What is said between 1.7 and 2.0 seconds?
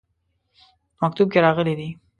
دي.